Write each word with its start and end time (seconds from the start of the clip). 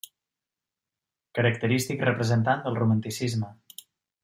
Característic 1.39 2.03
representant 2.09 2.65
del 2.65 2.81
Romanticisme. 2.83 3.53